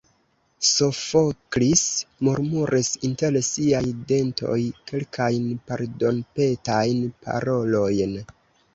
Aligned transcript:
Sofoklis 0.69 1.83
murmuris 2.29 2.89
inter 3.11 3.39
siaj 3.49 3.83
dentoj 4.15 4.59
kelkajn 4.91 5.47
pardonpetajn 5.71 7.09
parolojn. 7.29 8.23